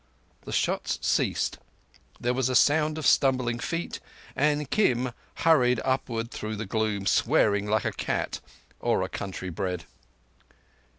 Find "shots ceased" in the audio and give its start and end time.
0.51-1.59